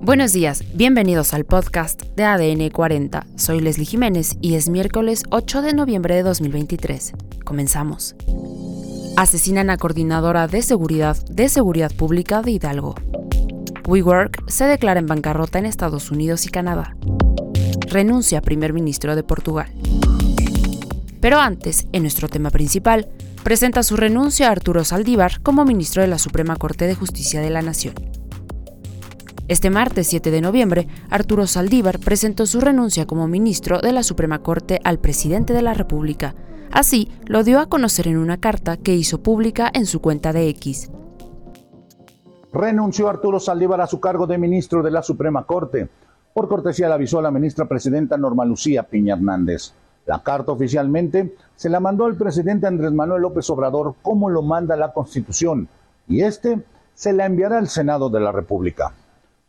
Buenos 0.00 0.32
días, 0.32 0.64
bienvenidos 0.74 1.34
al 1.34 1.44
podcast 1.44 2.02
de 2.16 2.24
ADN 2.24 2.70
40. 2.70 3.26
Soy 3.36 3.60
Leslie 3.60 3.84
Jiménez 3.84 4.36
y 4.40 4.54
es 4.54 4.68
miércoles 4.68 5.24
8 5.30 5.60
de 5.60 5.74
noviembre 5.74 6.14
de 6.14 6.22
2023. 6.22 7.12
Comenzamos. 7.44 8.14
Asesinan 9.16 9.70
a 9.70 9.76
coordinadora 9.76 10.46
de 10.46 10.62
seguridad 10.62 11.16
de 11.26 11.48
seguridad 11.48 11.92
pública 11.92 12.40
de 12.42 12.52
Hidalgo. 12.52 12.94
WeWork 13.86 14.48
se 14.48 14.64
declara 14.64 15.00
en 15.00 15.06
bancarrota 15.06 15.58
en 15.58 15.66
Estados 15.66 16.10
Unidos 16.10 16.46
y 16.46 16.48
Canadá. 16.48 16.96
Renuncia 17.88 18.40
primer 18.40 18.72
ministro 18.72 19.16
de 19.16 19.24
Portugal. 19.24 19.72
Pero 21.20 21.40
antes, 21.40 21.86
en 21.92 22.02
nuestro 22.02 22.28
tema 22.28 22.50
principal, 22.50 23.08
presenta 23.42 23.82
su 23.82 23.96
renuncia 23.96 24.48
a 24.48 24.52
Arturo 24.52 24.84
Saldívar 24.84 25.40
como 25.42 25.64
ministro 25.64 26.02
de 26.02 26.08
la 26.08 26.18
Suprema 26.18 26.56
Corte 26.56 26.86
de 26.86 26.94
Justicia 26.94 27.40
de 27.40 27.50
la 27.50 27.62
Nación. 27.62 27.94
Este 29.48 29.70
martes 29.70 30.06
7 30.08 30.30
de 30.30 30.42
noviembre, 30.42 30.88
Arturo 31.08 31.46
Saldívar 31.46 31.98
presentó 32.00 32.44
su 32.44 32.60
renuncia 32.60 33.06
como 33.06 33.26
ministro 33.28 33.80
de 33.80 33.92
la 33.92 34.02
Suprema 34.02 34.40
Corte 34.40 34.78
al 34.84 34.98
presidente 34.98 35.54
de 35.54 35.62
la 35.62 35.72
República. 35.72 36.34
Así, 36.70 37.10
lo 37.24 37.42
dio 37.44 37.58
a 37.58 37.70
conocer 37.70 38.08
en 38.08 38.18
una 38.18 38.36
carta 38.36 38.76
que 38.76 38.94
hizo 38.94 39.22
pública 39.22 39.70
en 39.72 39.86
su 39.86 40.02
cuenta 40.02 40.34
de 40.34 40.50
X. 40.50 40.90
Renunció 42.52 43.08
Arturo 43.08 43.40
Saldívar 43.40 43.80
a 43.80 43.86
su 43.86 44.00
cargo 44.00 44.26
de 44.26 44.36
ministro 44.36 44.82
de 44.82 44.90
la 44.90 45.02
Suprema 45.02 45.44
Corte. 45.44 45.88
Por 46.34 46.46
cortesía 46.46 46.88
le 46.88 46.94
avisó 46.94 47.18
a 47.18 47.22
la 47.22 47.30
ministra 47.30 47.66
presidenta 47.66 48.18
Norma 48.18 48.44
Lucía 48.44 48.82
Piña 48.82 49.14
Hernández. 49.14 49.72
La 50.04 50.22
carta 50.22 50.52
oficialmente 50.52 51.34
se 51.56 51.70
la 51.70 51.80
mandó 51.80 52.04
al 52.04 52.16
presidente 52.16 52.66
Andrés 52.66 52.92
Manuel 52.92 53.22
López 53.22 53.48
Obrador 53.48 53.94
como 54.02 54.28
lo 54.28 54.42
manda 54.42 54.76
la 54.76 54.92
Constitución 54.92 55.68
y 56.06 56.20
este 56.20 56.62
se 56.92 57.14
la 57.14 57.24
enviará 57.24 57.56
al 57.56 57.68
Senado 57.68 58.10
de 58.10 58.20
la 58.20 58.30
República. 58.30 58.92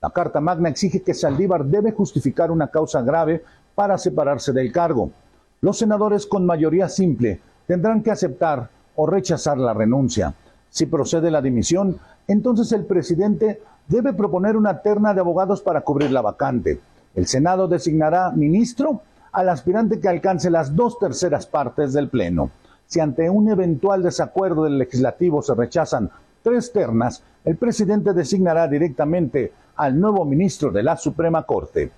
La 0.01 0.09
Carta 0.11 0.39
Magna 0.39 0.69
exige 0.69 1.01
que 1.01 1.13
Saldívar 1.13 1.65
debe 1.65 1.91
justificar 1.91 2.51
una 2.51 2.67
causa 2.67 3.01
grave 3.01 3.43
para 3.75 3.97
separarse 3.97 4.53
del 4.53 4.71
cargo. 4.71 5.11
Los 5.59 5.77
senadores 5.77 6.25
con 6.25 6.45
mayoría 6.45 6.87
simple 6.87 7.41
tendrán 7.67 8.01
que 8.01 8.11
aceptar 8.11 8.69
o 8.95 9.05
rechazar 9.05 9.57
la 9.57 9.73
renuncia. 9.73 10.33
Si 10.69 10.85
procede 10.85 11.29
la 11.31 11.41
dimisión, 11.41 11.99
entonces 12.27 12.71
el 12.71 12.85
presidente 12.85 13.61
debe 13.89 14.13
proponer 14.13 14.55
una 14.55 14.81
terna 14.81 15.13
de 15.13 15.19
abogados 15.19 15.61
para 15.61 15.81
cubrir 15.81 16.11
la 16.11 16.21
vacante. 16.21 16.79
El 17.13 17.27
Senado 17.27 17.67
designará 17.67 18.31
ministro 18.31 19.01
al 19.33 19.49
aspirante 19.49 19.99
que 19.99 20.07
alcance 20.07 20.49
las 20.49 20.75
dos 20.75 20.97
terceras 20.97 21.45
partes 21.45 21.91
del 21.91 22.07
Pleno. 22.07 22.51
Si 22.85 23.01
ante 23.01 23.29
un 23.29 23.49
eventual 23.49 24.01
desacuerdo 24.01 24.63
del 24.63 24.77
legislativo 24.77 25.41
se 25.41 25.55
rechazan 25.55 26.09
tres 26.41 26.71
ternas, 26.71 27.21
el 27.43 27.57
presidente 27.57 28.13
designará 28.13 28.67
directamente 28.67 29.51
al 29.79 29.99
nuevo 29.99 30.25
ministro 30.25 30.71
de 30.71 30.83
la 30.83 30.97
Suprema 30.97 31.43
Corte. 31.43 31.91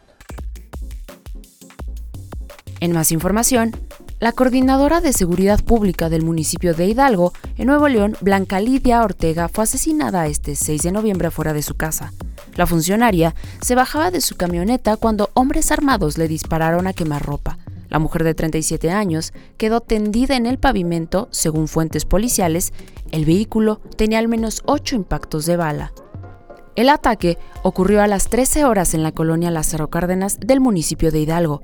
En 2.80 2.92
más 2.94 3.12
información, 3.12 3.72
la 4.20 4.32
coordinadora 4.34 5.02
de 5.02 5.14
seguridad 5.14 5.64
pública 5.64 6.08
del 6.08 6.24
municipio 6.24 6.76
de 6.76 6.86
Hidalgo, 6.86 7.34
en 7.58 7.66
Nuevo 7.66 7.88
León, 7.88 8.16
Blanca 8.22 8.60
Lidia 8.60 9.04
Ortega, 9.04 9.48
fue 9.48 9.64
asesinada 9.64 10.28
este 10.28 10.56
6 10.56 10.84
de 10.84 10.92
noviembre 10.92 11.32
fuera 11.32 11.54
de 11.54 11.64
su 11.64 11.74
casa. 11.74 12.14
La 12.56 12.68
funcionaria 12.68 13.34
se 13.62 13.74
bajaba 13.74 14.12
de 14.12 14.22
su 14.22 14.36
camioneta 14.36 14.96
cuando 14.98 15.32
hombres 15.34 15.72
armados 15.72 16.20
le 16.20 16.28
dispararon 16.28 16.86
a 16.86 16.94
quemarropa. 16.94 17.58
La 17.90 17.98
mujer 17.98 18.24
de 18.24 18.36
37 18.36 18.92
años 18.92 19.34
quedó 19.58 19.82
tendida 19.82 20.36
en 20.36 20.46
el 20.46 20.60
pavimento, 20.60 21.30
según 21.32 21.68
fuentes 21.68 22.06
policiales. 22.06 22.74
El 23.12 23.26
vehículo 23.26 23.82
tenía 23.98 24.20
al 24.20 24.28
menos 24.28 24.62
8 24.66 24.96
impactos 24.96 25.48
de 25.48 25.58
bala. 25.58 25.94
El 26.76 26.88
ataque 26.88 27.38
ocurrió 27.64 28.02
a 28.02 28.08
las 28.08 28.30
13 28.30 28.64
horas 28.64 28.94
en 28.94 29.04
la 29.04 29.12
colonia 29.12 29.52
Lázaro 29.52 29.90
Cárdenas 29.90 30.40
del 30.40 30.62
municipio 30.62 31.12
de 31.12 31.20
Hidalgo. 31.20 31.64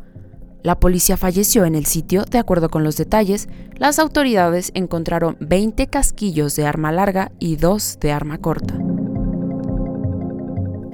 La 0.63 0.79
policía 0.79 1.15
falleció 1.15 1.63
en 1.63 1.75
el 1.75 1.85
sitio, 1.85 2.25
de 2.25 2.39
acuerdo 2.39 2.69
con 2.69 2.83
los 2.83 2.97
detalles, 2.97 3.47
las 3.75 3.99
autoridades 3.99 4.71
encontraron 4.73 5.37
20 5.39 5.87
casquillos 5.87 6.57
de 6.57 6.65
arma 6.65 6.91
larga 6.91 7.31
y 7.39 7.55
2 7.55 7.99
de 8.01 8.11
arma 8.11 8.37
corta. 8.39 8.73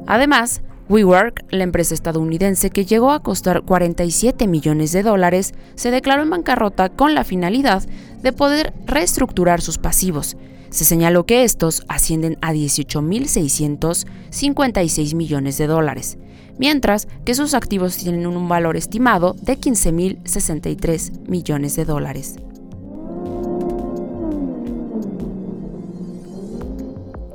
Además, 0.06 0.62
WeWork, 0.90 1.46
la 1.50 1.64
empresa 1.64 1.96
estadounidense 1.96 2.70
que 2.70 2.86
llegó 2.86 3.12
a 3.12 3.24
costar 3.24 3.64
47 3.64 4.48
millones 4.48 4.92
de 4.92 5.02
dólares, 5.02 5.56
se 5.74 5.90
declaró 5.90 6.22
en 6.22 6.30
bancarrota 6.30 6.90
con 6.90 7.16
la 7.16 7.24
finalidad 7.24 7.82
de 8.22 8.32
poder 8.32 8.74
reestructurar 8.86 9.62
sus 9.62 9.80
pasivos. 9.80 10.38
Se 10.74 10.84
señaló 10.86 11.26
que 11.28 11.44
estos 11.44 11.84
ascienden 11.88 12.40
a 12.42 12.52
18.656 12.52 15.14
millones 15.14 15.60
de 15.60 15.68
dólares, 15.68 16.18
mientras 16.58 17.08
que 17.26 17.36
sus 17.36 17.54
activos 17.54 17.96
tienen 17.96 18.26
un 18.26 18.50
valor 18.50 18.76
estimado 18.76 19.36
de 19.40 19.56
15.063 19.56 21.30
millones 21.30 21.76
de 21.76 21.86
dólares. 21.86 22.38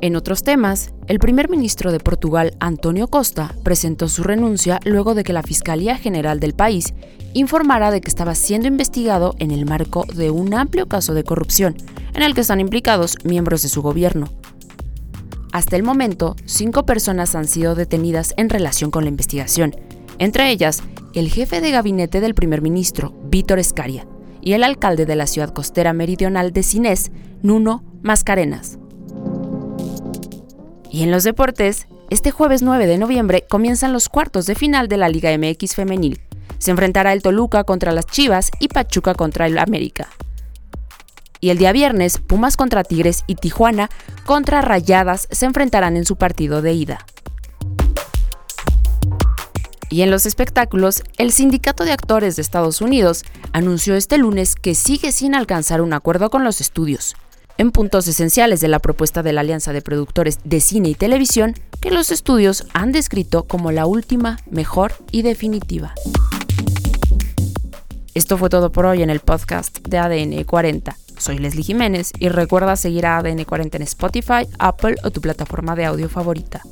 En 0.01 0.15
otros 0.15 0.45
temas, 0.45 0.93
el 1.09 1.19
primer 1.19 1.51
ministro 1.51 1.91
de 1.91 1.99
Portugal, 1.99 2.55
Antonio 2.61 3.09
Costa, 3.09 3.57
presentó 3.65 4.09
su 4.09 4.23
renuncia 4.23 4.79
luego 4.85 5.17
de 5.17 5.25
que 5.25 5.33
la 5.33 5.43
Fiscalía 5.43 5.97
General 5.97 6.39
del 6.39 6.55
país 6.55 6.95
informara 7.35 7.91
de 7.91 8.01
que 8.01 8.09
estaba 8.09 8.37
siendo 8.37 8.69
investigado 8.69 9.35
en 9.41 9.51
el 9.51 9.67
marco 9.67 10.05
de 10.15 10.31
un 10.31 10.55
amplio 10.55 10.87
caso 10.87 11.15
de 11.15 11.25
corrupción, 11.25 11.77
en 12.15 12.23
el 12.23 12.35
que 12.35 12.43
están 12.43 12.61
implicados 12.61 13.17
miembros 13.25 13.63
de 13.63 13.69
su 13.69 13.83
gobierno. 13.83 14.29
Hasta 15.53 15.75
el 15.75 15.83
momento, 15.83 16.37
cinco 16.45 16.87
personas 16.87 17.35
han 17.35 17.49
sido 17.49 17.75
detenidas 17.75 18.35
en 18.37 18.51
relación 18.51 18.93
con 18.93 19.03
la 19.03 19.11
investigación, 19.11 19.75
entre 20.19 20.51
ellas 20.51 20.83
el 21.15 21.29
jefe 21.29 21.61
de 21.61 21.73
gabinete 21.73 22.21
del 22.21 22.35
primer 22.35 22.63
ministro, 22.63 23.15
Víctor 23.25 23.59
Escaria, 23.59 24.07
y 24.41 24.53
el 24.53 24.63
alcalde 24.63 25.07
de 25.07 25.17
la 25.17 25.27
ciudad 25.27 25.53
costera 25.53 25.93
meridional 25.93 26.53
de 26.53 26.63
Cinés, 26.63 27.11
Nuno 27.43 27.83
Mascarenas. 28.03 28.79
Y 30.99 31.05
en 31.05 31.13
los 31.13 31.23
deportes, 31.23 31.87
este 32.11 32.33
jueves 32.33 32.61
9 32.63 32.89
de 32.89 32.99
noviembre 32.99 33.45
comienzan 33.49 33.93
los 33.93 34.09
cuartos 34.09 34.47
de 34.47 34.57
final 34.57 34.89
de 34.89 34.97
la 34.97 35.09
Liga 35.09 35.31
MX 35.39 35.77
femenil. 35.77 36.21
Se 36.59 36.73
enfrentará 36.73 37.13
el 37.13 37.23
Toluca 37.23 37.63
contra 37.63 37.93
las 37.93 38.05
Chivas 38.07 38.51
y 38.59 38.67
Pachuca 38.67 39.15
contra 39.15 39.47
el 39.47 39.59
América. 39.59 40.09
Y 41.39 41.51
el 41.51 41.59
día 41.59 41.71
viernes, 41.71 42.19
Pumas 42.19 42.57
contra 42.57 42.83
Tigres 42.83 43.23
y 43.29 43.37
Tijuana 43.37 43.91
contra 44.27 44.61
Rayadas 44.61 45.29
se 45.31 45.47
enfrentarán 45.47 45.97
en 45.97 46.05
su 46.05 46.17
partido 46.17 46.63
de 46.63 46.73
ida. 46.73 47.07
Y 49.91 50.03
en 50.03 50.11
los 50.11 50.27
espectáculos, 50.27 51.05
el 51.17 51.31
Sindicato 51.31 51.85
de 51.85 51.93
Actores 51.93 52.35
de 52.35 52.43
Estados 52.43 52.81
Unidos 52.81 53.25
anunció 53.53 53.95
este 53.95 54.19
lunes 54.19 54.57
que 54.57 54.75
sigue 54.75 55.13
sin 55.13 55.37
alcanzar 55.37 55.81
un 55.81 55.93
acuerdo 55.93 56.29
con 56.29 56.43
los 56.43 56.61
estudios 56.61 57.15
en 57.59 57.73
puntos 57.73 58.07
esenciales 58.07 58.61
de 58.61 58.69
la 58.69 58.79
propuesta 58.79 59.23
de 59.23 59.33
la 59.33 59.43
Alianza 59.43 59.73
de 59.73 59.83
Productores 59.83 60.39
de 60.45 60.61
Cine 60.61 60.89
y 60.89 60.95
Televisión 60.95 61.55
que 61.81 61.91
los 61.91 62.11
estudios 62.11 62.67
han 62.73 62.93
descrito 62.93 63.45
como 63.45 63.73
la 63.73 63.85
última, 63.85 64.39
mejor 64.51 64.95
y 65.11 65.23
definitiva. 65.23 65.93
Esto 68.15 68.39
fue 68.39 68.49
todo 68.49 68.73
por 68.73 68.87
hoy 68.87 69.03
en 69.03 69.11
el 69.11 69.21
podcast 69.21 69.79
de 69.87 69.99
ADN 69.99 70.45
40. 70.45 70.97
Soy 71.19 71.39
Leslie 71.39 71.65
Jiménez 71.65 72.13
y 72.19 72.29
recuerda 72.29 72.77
seguir 72.77 73.07
a 73.07 73.19
ADN 73.19 73.45
40 73.45 73.77
en 73.77 73.83
Spotify, 73.83 74.47
Apple 74.59 74.97
o 75.03 75.11
tu 75.11 75.21
plataforma 75.21 75.75
de 75.75 75.85
audio 75.85 76.09
favorita. 76.09 76.63